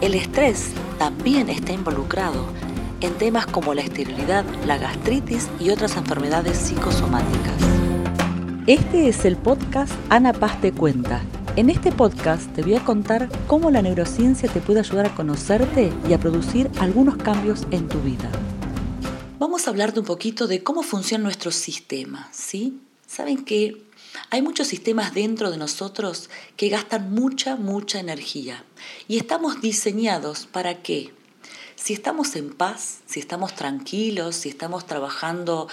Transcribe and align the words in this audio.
El 0.00 0.14
estrés 0.14 0.70
también 0.96 1.50
está 1.50 1.72
involucrado 1.72 2.46
en 3.00 3.14
temas 3.14 3.46
como 3.46 3.74
la 3.74 3.80
esterilidad, 3.80 4.44
la 4.64 4.78
gastritis 4.78 5.48
y 5.58 5.70
otras 5.70 5.96
enfermedades 5.96 6.56
psicosomáticas. 6.56 7.56
Este 8.68 9.08
es 9.08 9.24
el 9.24 9.36
podcast 9.36 9.92
Ana 10.08 10.32
Paz 10.32 10.60
te 10.60 10.70
cuenta. 10.70 11.20
En 11.56 11.68
este 11.68 11.90
podcast 11.90 12.48
te 12.54 12.62
voy 12.62 12.76
a 12.76 12.84
contar 12.84 13.28
cómo 13.48 13.72
la 13.72 13.82
neurociencia 13.82 14.48
te 14.48 14.60
puede 14.60 14.80
ayudar 14.80 15.06
a 15.06 15.14
conocerte 15.16 15.92
y 16.08 16.12
a 16.12 16.20
producir 16.20 16.70
algunos 16.78 17.16
cambios 17.16 17.66
en 17.72 17.88
tu 17.88 18.00
vida. 18.00 18.30
Vamos 19.40 19.66
a 19.66 19.70
hablar 19.70 19.92
de 19.94 19.98
un 19.98 20.06
poquito 20.06 20.46
de 20.46 20.62
cómo 20.62 20.84
funciona 20.84 21.24
nuestro 21.24 21.50
sistema, 21.50 22.28
¿sí? 22.30 22.78
Saben 23.08 23.44
que 23.44 23.87
hay 24.30 24.42
muchos 24.42 24.68
sistemas 24.68 25.14
dentro 25.14 25.50
de 25.50 25.56
nosotros 25.56 26.30
que 26.56 26.68
gastan 26.68 27.12
mucha, 27.12 27.56
mucha 27.56 28.00
energía 28.00 28.64
y 29.06 29.18
estamos 29.18 29.60
diseñados 29.60 30.46
para 30.46 30.82
que 30.82 31.12
si 31.76 31.92
estamos 31.94 32.36
en 32.36 32.52
paz, 32.52 33.00
si 33.06 33.20
estamos 33.20 33.54
tranquilos, 33.54 34.36
si 34.36 34.48
estamos 34.48 34.86
trabajando 34.86 35.68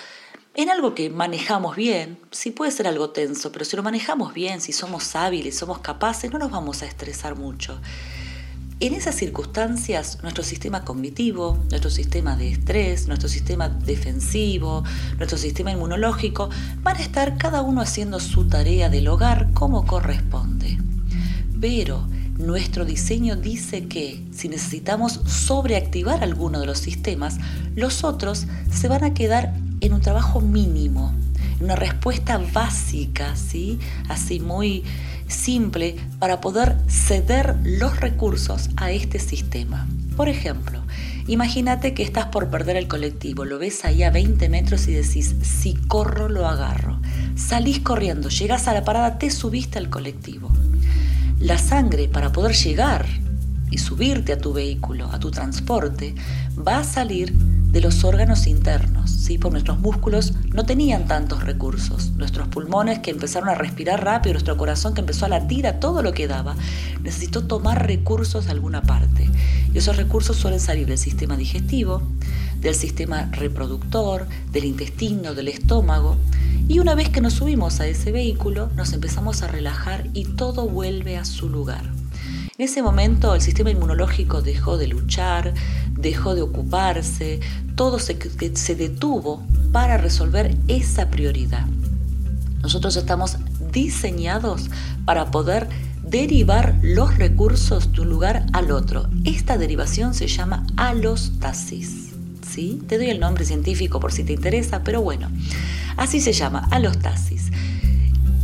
en 0.53 0.69
algo 0.69 0.95
que 0.95 1.09
manejamos 1.09 1.75
bien, 1.75 2.17
si 2.31 2.51
puede 2.51 2.71
ser 2.71 2.87
algo 2.87 3.09
tenso, 3.09 3.51
pero 3.51 3.65
si 3.65 3.75
lo 3.75 3.83
manejamos 3.83 4.33
bien, 4.33 4.61
si 4.61 4.71
somos 4.71 5.15
hábiles, 5.15 5.57
somos 5.57 5.79
capaces, 5.79 6.31
no 6.31 6.39
nos 6.39 6.51
vamos 6.51 6.81
a 6.81 6.85
estresar 6.85 7.35
mucho. 7.35 7.79
En 8.81 8.93
esas 8.93 9.15
circunstancias, 9.15 10.19
nuestro 10.21 10.43
sistema 10.43 10.83
cognitivo, 10.83 11.57
nuestro 11.69 11.89
sistema 11.89 12.35
de 12.35 12.51
estrés, 12.51 13.07
nuestro 13.07 13.29
sistema 13.29 13.69
defensivo, 13.69 14.83
nuestro 15.15 15.37
sistema 15.37 15.71
inmunológico 15.71 16.49
van 16.83 16.97
a 16.97 16.99
estar 16.99 17.37
cada 17.37 17.61
uno 17.61 17.79
haciendo 17.79 18.19
su 18.19 18.49
tarea 18.49 18.89
del 18.89 19.07
hogar 19.07 19.53
como 19.53 19.85
corresponde. 19.85 20.77
Pero 21.61 22.05
nuestro 22.37 22.83
diseño 22.83 23.37
dice 23.37 23.85
que 23.87 24.21
si 24.31 24.49
necesitamos 24.49 25.21
sobreactivar 25.25 26.21
alguno 26.21 26.59
de 26.59 26.65
los 26.65 26.79
sistemas, 26.79 27.37
los 27.75 28.03
otros 28.03 28.45
se 28.69 28.89
van 28.89 29.05
a 29.05 29.13
quedar 29.13 29.53
en 29.79 29.93
un 29.93 30.01
trabajo 30.01 30.41
mínimo, 30.41 31.13
en 31.59 31.63
una 31.63 31.77
respuesta 31.77 32.41
básica, 32.51 33.37
¿sí? 33.37 33.79
así 34.09 34.41
muy 34.41 34.83
simple 35.27 35.95
para 36.19 36.41
poder 36.41 36.77
ceder 36.87 37.55
los 37.63 37.99
recursos 37.99 38.69
a 38.77 38.91
este 38.91 39.19
sistema. 39.19 39.87
Por 40.15 40.29
ejemplo, 40.29 40.81
imagínate 41.27 41.93
que 41.93 42.03
estás 42.03 42.27
por 42.27 42.49
perder 42.49 42.77
el 42.77 42.87
colectivo, 42.87 43.45
lo 43.45 43.59
ves 43.59 43.83
ahí 43.85 44.03
a 44.03 44.11
20 44.11 44.47
metros 44.49 44.87
y 44.87 44.93
decís, 44.93 45.35
si 45.41 45.75
corro 45.75 46.29
lo 46.29 46.47
agarro. 46.47 46.99
Salís 47.35 47.79
corriendo, 47.79 48.29
llegas 48.29 48.67
a 48.67 48.73
la 48.73 48.83
parada, 48.83 49.17
te 49.17 49.29
subiste 49.29 49.77
al 49.77 49.89
colectivo. 49.89 50.49
La 51.39 51.57
sangre 51.57 52.07
para 52.07 52.31
poder 52.31 52.55
llegar 52.55 53.05
y 53.71 53.77
subirte 53.77 54.31
a 54.33 54.37
tu 54.37 54.53
vehículo, 54.53 55.11
a 55.11 55.19
tu 55.19 55.31
transporte, 55.31 56.15
va 56.55 56.79
a 56.79 56.83
salir 56.83 57.33
de 57.75 57.81
los 57.81 58.05
órganos 58.05 58.47
internos, 58.47 59.11
¿sí? 59.11 59.37
por 59.37 59.51
nuestros 59.51 59.81
músculos 59.81 60.31
no 60.53 60.65
tenían 60.65 61.09
tantos 61.09 61.43
recursos. 61.43 62.11
Nuestros 62.15 62.47
pulmones 62.47 62.99
que 62.99 63.11
empezaron 63.11 63.49
a 63.49 63.53
respirar 63.53 64.01
rápido, 64.01 64.31
nuestro 64.31 64.55
corazón 64.55 64.93
que 64.93 65.01
empezó 65.01 65.25
a 65.25 65.27
latir 65.27 65.67
a 65.67 65.81
todo 65.81 66.01
lo 66.01 66.13
que 66.13 66.25
daba, 66.25 66.55
necesitó 67.03 67.43
tomar 67.43 67.85
recursos 67.85 68.45
de 68.45 68.51
alguna 68.51 68.81
parte. 68.81 69.29
Y 69.73 69.77
esos 69.77 69.97
recursos 69.97 70.37
suelen 70.37 70.61
salir 70.61 70.87
del 70.87 70.97
sistema 70.97 71.35
digestivo, 71.35 72.01
del 72.61 72.75
sistema 72.75 73.27
reproductor, 73.33 74.25
del 74.53 74.63
intestino, 74.63 75.35
del 75.35 75.49
estómago. 75.49 76.15
Y 76.69 76.79
una 76.79 76.95
vez 76.95 77.09
que 77.09 77.19
nos 77.19 77.33
subimos 77.33 77.81
a 77.81 77.87
ese 77.87 78.13
vehículo, 78.13 78.69
nos 78.77 78.93
empezamos 78.93 79.43
a 79.43 79.49
relajar 79.49 80.07
y 80.13 80.23
todo 80.23 80.69
vuelve 80.69 81.17
a 81.17 81.25
su 81.25 81.49
lugar. 81.49 81.94
En 82.57 82.63
ese 82.63 82.81
momento 82.81 83.35
el 83.35 83.41
sistema 83.41 83.69
inmunológico 83.69 84.41
dejó 84.41 84.77
de 84.77 84.87
luchar, 84.87 85.53
dejó 85.91 86.35
de 86.35 86.41
ocuparse, 86.41 87.41
todo 87.75 87.99
se, 87.99 88.15
detuvo 88.75 89.43
para 89.73 89.97
resolver 89.97 90.55
esa 90.69 91.09
prioridad. 91.09 91.65
Nosotros 92.61 92.95
estamos 92.95 93.35
diseñados 93.73 94.69
para 95.03 95.31
poder 95.31 95.67
derivar 96.01 96.79
los 96.81 97.17
recursos 97.17 97.91
de 97.91 97.99
un 97.99 98.09
lugar 98.09 98.45
al 98.53 98.71
otro. 98.71 99.09
Esta 99.25 99.57
derivación 99.57 100.13
se 100.13 100.27
llama 100.27 100.65
alostasis. 100.77 102.13
¿sí? 102.49 102.81
Te 102.87 102.97
doy 102.97 103.09
el 103.09 103.19
nombre 103.19 103.43
científico 103.43 103.99
por 103.99 104.13
si 104.13 104.23
te 104.23 104.31
interesa, 104.31 104.81
pero 104.81 105.01
bueno, 105.01 105.29
así 105.97 106.21
se 106.21 106.31
llama, 106.31 106.69
alostasis. 106.71 107.44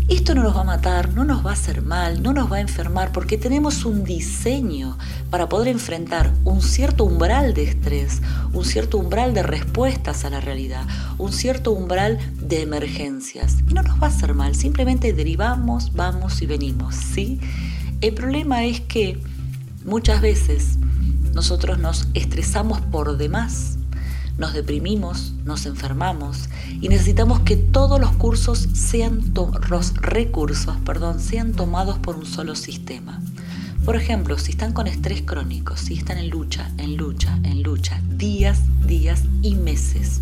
Esto 0.07 0.35
no 0.35 0.43
nos 0.43 0.55
va 0.55 0.61
a 0.61 0.65
matar, 0.65 1.13
no 1.13 1.23
nos 1.23 1.45
va 1.45 1.51
a 1.51 1.53
hacer 1.53 1.81
mal, 1.81 2.21
no 2.21 2.33
nos 2.33 2.51
va 2.51 2.57
a 2.57 2.61
enfermar, 2.61 3.11
porque 3.11 3.37
tenemos 3.37 3.85
un 3.85 4.03
diseño 4.03 4.97
para 5.29 5.47
poder 5.47 5.69
enfrentar 5.69 6.33
un 6.43 6.61
cierto 6.61 7.05
umbral 7.05 7.53
de 7.53 7.63
estrés, 7.63 8.21
un 8.51 8.65
cierto 8.65 8.97
umbral 8.97 9.33
de 9.33 9.43
respuestas 9.43 10.25
a 10.25 10.29
la 10.29 10.41
realidad, 10.41 10.85
un 11.17 11.31
cierto 11.31 11.71
umbral 11.71 12.19
de 12.41 12.61
emergencias. 12.61 13.57
Y 13.69 13.73
no 13.73 13.83
nos 13.83 14.01
va 14.01 14.07
a 14.07 14.09
hacer 14.09 14.33
mal, 14.33 14.55
simplemente 14.55 15.13
derivamos, 15.13 15.93
vamos 15.93 16.41
y 16.41 16.45
venimos, 16.45 16.95
¿sí? 16.95 17.39
El 18.01 18.13
problema 18.13 18.65
es 18.65 18.81
que 18.81 19.17
muchas 19.85 20.21
veces 20.21 20.77
nosotros 21.33 21.79
nos 21.79 22.07
estresamos 22.13 22.81
por 22.81 23.17
demás 23.17 23.77
nos 24.37 24.53
deprimimos, 24.53 25.33
nos 25.45 25.65
enfermamos 25.65 26.49
y 26.79 26.89
necesitamos 26.89 27.41
que 27.41 27.57
todos 27.57 27.99
los 27.99 28.11
cursos 28.13 28.67
sean 28.73 29.33
los 29.69 29.95
recursos, 29.97 30.75
perdón, 30.85 31.19
sean 31.19 31.53
tomados 31.53 31.99
por 31.99 32.15
un 32.15 32.25
solo 32.25 32.55
sistema. 32.55 33.21
Por 33.85 33.95
ejemplo, 33.95 34.37
si 34.37 34.51
están 34.51 34.73
con 34.73 34.87
estrés 34.87 35.23
crónico, 35.23 35.75
si 35.75 35.95
están 35.95 36.17
en 36.17 36.29
lucha, 36.29 36.69
en 36.77 36.97
lucha, 36.97 37.39
en 37.43 37.63
lucha, 37.63 37.99
días, 38.09 38.59
días 38.85 39.23
y 39.41 39.55
meses. 39.55 40.21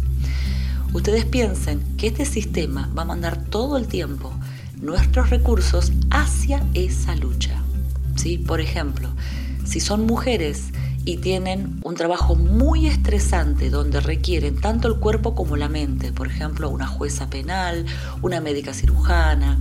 Ustedes 0.93 1.25
piensen 1.25 1.81
que 1.97 2.07
este 2.07 2.25
sistema 2.25 2.89
va 2.97 3.01
a 3.01 3.05
mandar 3.05 3.43
todo 3.45 3.77
el 3.77 3.87
tiempo 3.87 4.33
nuestros 4.81 5.29
recursos 5.29 5.91
hacia 6.09 6.65
esa 6.73 7.15
lucha. 7.15 7.61
¿Sí? 8.15 8.37
Por 8.37 8.61
ejemplo, 8.61 9.09
si 9.65 9.79
son 9.79 10.05
mujeres 10.05 10.71
y 11.09 11.17
tienen 11.17 11.79
un 11.83 11.95
trabajo 11.95 12.35
muy 12.35 12.85
estresante 12.85 13.71
donde 13.71 13.99
requieren 13.99 14.61
tanto 14.61 14.87
el 14.87 14.99
cuerpo 14.99 15.33
como 15.33 15.57
la 15.57 15.67
mente, 15.67 16.13
por 16.13 16.27
ejemplo, 16.27 16.69
una 16.69 16.85
jueza 16.85 17.31
penal, 17.31 17.83
una 18.21 18.41
médica 18.41 18.75
cirujana, 18.75 19.57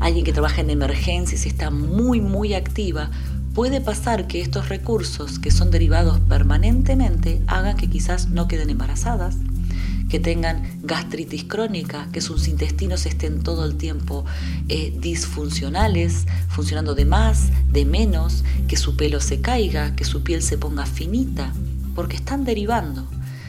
alguien 0.00 0.24
que 0.24 0.32
trabaja 0.32 0.62
en 0.62 0.70
emergencias 0.70 1.46
y 1.46 1.48
está 1.48 1.70
muy, 1.70 2.20
muy 2.20 2.54
activa, 2.54 3.08
puede 3.54 3.80
pasar 3.80 4.26
que 4.26 4.40
estos 4.40 4.68
recursos 4.68 5.38
que 5.38 5.52
son 5.52 5.70
derivados 5.70 6.18
permanentemente 6.28 7.40
hagan 7.46 7.76
que 7.76 7.88
quizás 7.88 8.28
no 8.28 8.48
queden 8.48 8.70
embarazadas, 8.70 9.36
que 10.10 10.20
tengan 10.20 10.68
gastritis 10.82 11.44
crónica, 11.44 12.08
que 12.12 12.20
sus 12.20 12.48
intestinos 12.48 13.06
estén 13.06 13.42
todo 13.42 13.64
el 13.64 13.76
tiempo 13.76 14.24
eh, 14.68 14.92
disfuncionales, 14.98 16.26
funcionando 16.48 16.94
de 16.94 17.04
más, 17.04 17.50
de 17.70 17.84
menos, 17.84 18.44
que 18.68 18.76
su 18.76 18.96
pelo 18.96 19.20
se 19.20 19.40
caiga, 19.40 19.94
que 19.94 20.04
su 20.04 20.22
piel 20.22 20.42
se 20.42 20.58
ponga 20.58 20.84
finita, 20.84 21.52
porque 21.94 22.16
están 22.16 22.44
derivando. 22.44 23.06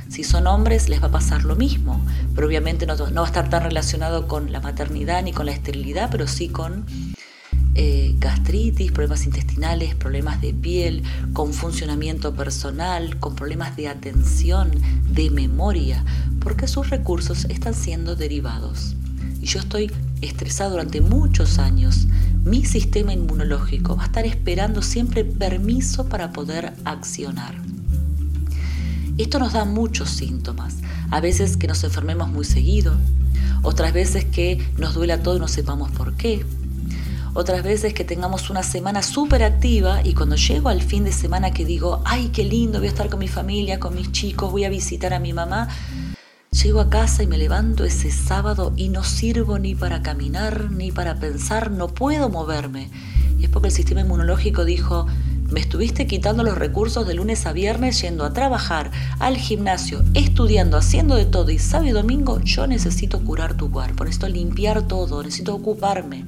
Si 0.08 0.24
son 0.24 0.46
hombres 0.46 0.88
les 0.88 1.02
va 1.02 1.08
a 1.08 1.12
pasar 1.12 1.46
lo 1.46 1.56
mismo, 1.56 2.06
pero 2.36 2.46
obviamente 2.46 2.86
no, 2.86 2.96
no 2.96 3.22
va 3.22 3.28
a 3.28 3.28
estar 3.28 3.50
tan 3.50 3.64
relacionado 3.64 4.28
con 4.28 4.52
la 4.52 4.60
maternidad 4.60 5.24
ni 5.24 5.34
con 5.34 5.48
la 5.48 5.54
esterilidad, 5.54 6.10
pero 6.12 6.28
sí 6.28 6.50
con 6.50 6.86
eh, 7.74 8.16
gastritis, 8.20 8.92
problemas 8.92 9.26
intestinales, 9.26 9.96
problemas 9.96 10.42
de 10.42 10.54
piel, 10.54 11.04
con 11.34 11.54
funcionamiento 11.54 12.34
personal, 12.34 13.18
con 13.20 13.36
problemas 13.36 13.78
de 13.78 13.88
atención, 13.88 14.72
de 15.10 15.30
memoria, 15.30 16.04
porque 16.42 16.68
sus 16.68 16.90
recursos 16.90 17.46
están 17.46 17.74
siendo 17.74 18.16
derivados. 18.16 18.96
Y 19.42 19.46
yo 19.46 19.60
estoy 19.60 19.92
estresado 20.22 20.72
durante 20.72 21.02
muchos 21.02 21.60
años. 21.60 22.08
Mi 22.44 22.66
sistema 22.66 23.14
inmunológico 23.14 23.96
va 23.96 24.04
a 24.04 24.08
estar 24.08 24.26
esperando 24.26 24.82
siempre 24.82 25.24
permiso 25.24 26.08
para 26.08 26.32
poder 26.32 26.74
accionar. 26.86 27.56
Esto 29.18 29.40
nos 29.40 29.54
da 29.54 29.66
muchos 29.66 30.10
síntomas. 30.10 30.78
A 31.10 31.22
veces 31.22 31.58
que 31.58 31.68
nos 31.68 31.84
enfermemos 31.84 32.30
muy 32.30 32.46
seguido, 32.46 32.96
otras 33.64 33.94
veces 33.94 34.26
que 34.26 34.66
nos 34.78 34.94
duela 34.94 35.22
todo 35.22 35.38
y 35.38 35.40
no 35.40 35.48
sepamos 35.48 35.92
por 35.92 36.16
qué, 36.16 36.46
otras 37.34 37.64
veces 37.64 37.94
que 37.94 38.04
tengamos 38.04 38.50
una 38.50 38.62
semana 38.62 39.02
súper 39.02 39.44
activa 39.44 40.02
y 40.04 40.14
cuando 40.14 40.36
llego 40.36 40.70
al 40.70 40.82
fin 40.82 41.06
de 41.06 41.14
semana 41.14 41.52
que 41.52 41.64
digo, 41.64 42.02
ay, 42.04 42.30
qué 42.30 42.44
lindo, 42.44 42.80
voy 42.80 42.88
a 42.88 42.92
estar 42.92 43.10
con 43.10 43.20
mi 43.20 43.30
familia, 43.30 43.80
con 43.80 43.96
mis 43.96 44.12
chicos, 44.12 44.52
voy 44.52 44.66
a 44.66 44.70
visitar 44.70 45.14
a 45.14 45.20
mi 45.20 45.32
mamá, 45.32 45.70
llego 46.52 46.82
a 46.82 46.90
casa 46.90 47.24
y 47.24 47.28
me 47.28 47.38
levanto 47.38 47.86
ese 47.86 48.12
sábado 48.12 48.74
y 48.76 48.90
no 48.90 49.04
sirvo 49.04 49.60
ni 49.60 49.76
para 49.76 50.02
caminar, 50.02 50.72
ni 50.72 50.92
para 50.92 51.20
pensar, 51.20 51.72
no 51.72 51.88
puedo 51.88 52.30
moverme. 52.30 52.90
Y 53.40 53.46
es 53.46 53.50
porque 53.50 53.70
el 53.70 53.74
sistema 53.74 54.02
inmunológico 54.02 54.66
dijo, 54.66 55.08
me 55.50 55.62
estuviste 55.62 56.08
quitando 56.08 56.44
los 56.44 56.58
recursos 56.58 57.08
de 57.08 57.14
lunes 57.14 57.46
a 57.46 57.54
viernes 57.54 58.02
yendo 58.02 58.26
a 58.26 58.34
trabajar, 58.34 58.92
al 59.20 59.38
gimnasio, 59.38 60.04
estudiando, 60.14 60.78
haciendo 60.78 61.16
de 61.16 61.26
todo 61.26 61.50
y 61.52 61.60
sábado 61.60 61.90
y 61.90 61.92
domingo 61.92 62.42
yo 62.42 62.68
necesito 62.68 63.22
curar 63.22 63.56
tu 63.56 63.72
cuerpo, 63.72 64.04
necesito 64.04 64.28
limpiar 64.28 64.82
todo, 64.82 65.24
necesito 65.24 65.56
ocuparme 65.56 66.26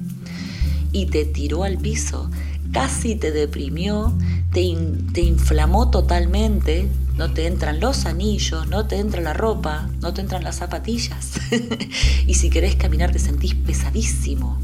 y 0.94 1.06
te 1.06 1.24
tiró 1.24 1.64
al 1.64 1.76
piso, 1.76 2.30
casi 2.72 3.16
te 3.16 3.32
deprimió, 3.32 4.16
te, 4.52 4.74
te 5.12 5.22
inflamó 5.22 5.90
totalmente, 5.90 6.88
no 7.16 7.32
te 7.32 7.48
entran 7.48 7.80
los 7.80 8.06
anillos, 8.06 8.68
no 8.68 8.86
te 8.86 9.00
entra 9.00 9.20
la 9.20 9.34
ropa, 9.34 9.90
no 10.00 10.14
te 10.14 10.20
entran 10.20 10.44
las 10.44 10.56
zapatillas. 10.56 11.32
y 12.26 12.34
si 12.34 12.48
querés 12.48 12.76
caminar 12.76 13.10
te 13.10 13.18
sentís 13.18 13.56
pesadísimo, 13.56 14.58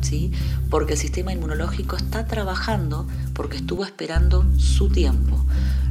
¿sí? 0.00 0.32
Porque 0.70 0.94
el 0.94 0.98
sistema 0.98 1.34
inmunológico 1.34 1.96
está 1.96 2.26
trabajando 2.26 3.06
porque 3.34 3.58
estuvo 3.58 3.84
esperando 3.84 4.46
su 4.56 4.88
tiempo. 4.88 5.44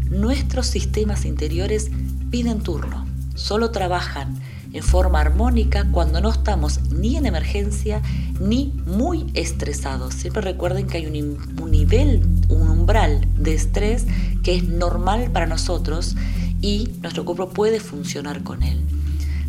Nuestros 0.09 0.65
sistemas 0.65 1.23
interiores 1.23 1.91
piden 2.31 2.61
turno, 2.61 3.05
solo 3.35 3.69
trabajan 3.69 4.41
en 4.73 4.83
forma 4.83 5.21
armónica 5.21 5.87
cuando 5.91 6.19
no 6.19 6.29
estamos 6.29 6.79
ni 6.91 7.15
en 7.15 7.25
emergencia 7.25 8.01
ni 8.39 8.73
muy 8.85 9.27
estresados. 9.35 10.15
Siempre 10.15 10.41
recuerden 10.41 10.87
que 10.87 10.97
hay 10.97 11.05
un, 11.05 11.71
nivel, 11.71 12.25
un 12.49 12.69
umbral 12.69 13.25
de 13.37 13.53
estrés 13.53 14.05
que 14.41 14.55
es 14.55 14.67
normal 14.67 15.29
para 15.31 15.45
nosotros 15.45 16.15
y 16.59 16.89
nuestro 17.01 17.23
cuerpo 17.23 17.49
puede 17.49 17.79
funcionar 17.79 18.43
con 18.43 18.63
él. 18.63 18.81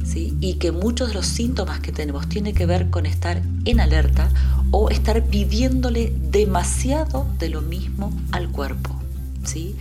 ¿sí? 0.04 0.36
Y 0.40 0.54
que 0.54 0.72
muchos 0.72 1.08
de 1.08 1.14
los 1.14 1.26
síntomas 1.26 1.80
que 1.80 1.90
tenemos 1.90 2.28
tienen 2.28 2.54
que 2.54 2.66
ver 2.66 2.90
con 2.90 3.06
estar 3.06 3.42
en 3.64 3.80
alerta 3.80 4.30
o 4.70 4.90
estar 4.90 5.24
pidiéndole 5.24 6.12
demasiado 6.30 7.26
de 7.38 7.48
lo 7.48 7.62
mismo 7.62 8.12
al 8.30 8.50
cuerpo. 8.50 8.94
¿sí? 9.44 9.74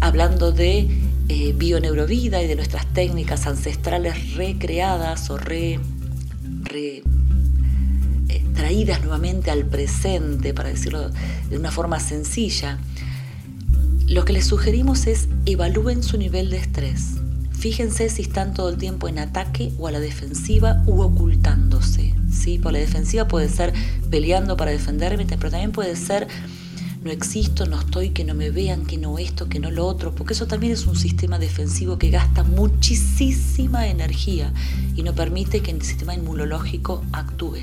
Hablando 0.00 0.52
de 0.52 0.88
eh, 1.28 1.54
bioneurovida 1.56 2.42
y 2.42 2.46
de 2.46 2.56
nuestras 2.56 2.86
técnicas 2.92 3.46
ancestrales 3.46 4.34
recreadas 4.34 5.30
o 5.30 5.38
re, 5.38 5.80
eh, 6.74 7.02
traídas 8.54 9.00
nuevamente 9.00 9.50
al 9.50 9.64
presente, 9.64 10.52
para 10.52 10.68
decirlo 10.68 11.10
de 11.48 11.56
una 11.56 11.70
forma 11.70 11.98
sencilla, 12.00 12.78
lo 14.06 14.24
que 14.24 14.34
les 14.34 14.46
sugerimos 14.46 15.06
es 15.06 15.28
evalúen 15.46 16.02
su 16.02 16.18
nivel 16.18 16.50
de 16.50 16.58
estrés. 16.58 17.14
Fíjense 17.52 18.10
si 18.10 18.20
están 18.20 18.52
todo 18.52 18.68
el 18.68 18.76
tiempo 18.76 19.08
en 19.08 19.18
ataque 19.18 19.72
o 19.78 19.88
a 19.88 19.90
la 19.90 20.00
defensiva 20.00 20.82
u 20.86 21.00
ocultándose. 21.00 22.12
¿sí? 22.30 22.58
Por 22.58 22.74
la 22.74 22.78
defensiva 22.80 23.26
puede 23.26 23.48
ser 23.48 23.72
peleando 24.10 24.58
para 24.58 24.72
defenderme, 24.72 25.24
pero 25.24 25.50
también 25.50 25.72
puede 25.72 25.96
ser 25.96 26.28
no 27.04 27.10
existo, 27.10 27.66
no 27.66 27.78
estoy, 27.78 28.10
que 28.10 28.24
no 28.24 28.34
me 28.34 28.50
vean, 28.50 28.86
que 28.86 28.96
no 28.96 29.18
esto, 29.18 29.46
que 29.46 29.60
no 29.60 29.70
lo 29.70 29.86
otro, 29.86 30.14
porque 30.14 30.32
eso 30.32 30.46
también 30.46 30.72
es 30.72 30.86
un 30.86 30.96
sistema 30.96 31.38
defensivo 31.38 31.98
que 31.98 32.08
gasta 32.08 32.44
muchísima 32.44 33.86
energía 33.88 34.54
y 34.96 35.02
no 35.02 35.14
permite 35.14 35.60
que 35.60 35.70
el 35.70 35.82
sistema 35.82 36.14
inmunológico 36.14 37.04
actúe. 37.12 37.58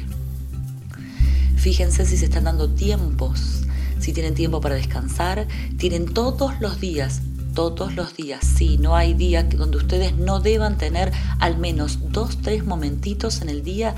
Fíjense 1.58 2.06
si 2.06 2.18
se 2.18 2.26
están 2.26 2.44
dando 2.44 2.70
tiempos, 2.70 3.64
si 4.00 4.14
tienen 4.14 4.36
tiempo 4.36 4.62
para 4.62 4.76
descansar, 4.76 5.48
tienen 5.78 6.06
todos 6.06 6.54
los 6.62 6.80
días, 6.80 7.22
todos 7.56 7.96
los 7.96 8.16
días, 8.16 8.46
sí, 8.46 8.78
no 8.78 8.96
hay 8.96 9.16
día 9.16 9.44
donde 9.44 9.78
ustedes 9.78 10.16
no 10.16 10.40
deban 10.40 10.78
tener 10.78 11.12
al 11.40 11.58
menos 11.58 11.98
dos, 12.12 12.38
tres 12.44 12.64
momentitos 12.64 13.42
en 13.42 13.50
el 13.50 13.64
día 13.64 13.96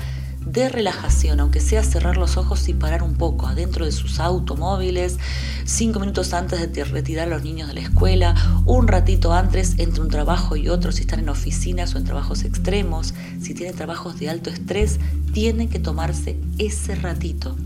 de 0.54 0.68
relajación, 0.68 1.40
aunque 1.40 1.60
sea 1.60 1.82
cerrar 1.82 2.16
los 2.16 2.36
ojos 2.36 2.68
y 2.68 2.74
parar 2.74 3.02
un 3.02 3.14
poco 3.14 3.48
adentro 3.48 3.84
de 3.84 3.90
sus 3.90 4.20
automóviles, 4.20 5.18
cinco 5.64 5.98
minutos 5.98 6.32
antes 6.32 6.72
de 6.72 6.84
retirar 6.84 7.26
a 7.26 7.30
los 7.30 7.42
niños 7.42 7.66
de 7.66 7.74
la 7.74 7.80
escuela, 7.80 8.62
un 8.64 8.86
ratito 8.86 9.32
antes 9.32 9.74
entre 9.78 10.00
un 10.00 10.08
trabajo 10.08 10.54
y 10.54 10.68
otro, 10.68 10.92
si 10.92 11.00
están 11.00 11.18
en 11.18 11.28
oficinas 11.28 11.94
o 11.94 11.98
en 11.98 12.04
trabajos 12.04 12.44
extremos, 12.44 13.14
si 13.42 13.52
tienen 13.52 13.74
trabajos 13.74 14.18
de 14.20 14.30
alto 14.30 14.48
estrés, 14.48 15.00
tienen 15.32 15.68
que 15.68 15.80
tomarse 15.80 16.38
ese 16.58 16.94
ratito, 16.94 17.56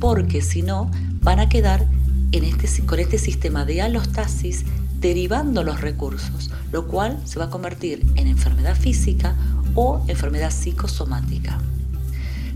porque 0.00 0.42
si 0.42 0.62
no, 0.62 0.90
van 1.20 1.38
a 1.38 1.48
quedar 1.48 1.86
en 2.32 2.42
este, 2.42 2.84
con 2.84 2.98
este 2.98 3.18
sistema 3.18 3.64
de 3.64 3.80
alostasis 3.80 4.64
derivando 4.98 5.62
los 5.62 5.80
recursos, 5.80 6.50
lo 6.72 6.88
cual 6.88 7.20
se 7.24 7.38
va 7.38 7.44
a 7.44 7.50
convertir 7.50 8.04
en 8.16 8.26
enfermedad 8.26 8.76
física 8.76 9.36
o 9.76 10.04
enfermedad 10.08 10.50
psicosomática. 10.50 11.60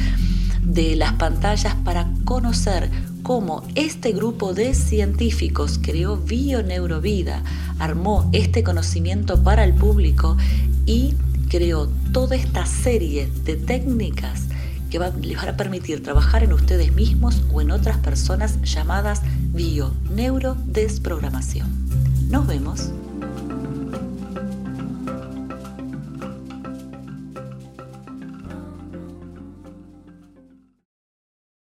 de 0.62 0.96
las 0.96 1.12
pantallas 1.12 1.74
para 1.84 2.10
conocer 2.24 2.90
cómo 3.22 3.64
este 3.74 4.12
grupo 4.12 4.54
de 4.54 4.72
científicos 4.72 5.78
creó 5.82 6.16
Bioneurovida, 6.16 7.42
armó 7.78 8.30
este 8.32 8.64
conocimiento 8.64 9.42
para 9.42 9.62
el 9.62 9.74
público 9.74 10.38
y 10.86 11.16
creó 11.56 11.88
toda 12.12 12.36
esta 12.36 12.66
serie 12.66 13.30
de 13.44 13.56
técnicas 13.56 14.42
que 14.90 14.98
les 14.98 15.38
van 15.38 15.48
a 15.48 15.56
permitir 15.56 16.02
trabajar 16.02 16.44
en 16.44 16.52
ustedes 16.52 16.92
mismos 16.92 17.40
o 17.50 17.62
en 17.62 17.70
otras 17.70 17.96
personas 17.96 18.60
llamadas 18.60 19.22
bio-neurodesprogramación. 19.54 21.66
Nos 22.28 22.46
vemos. 22.46 22.90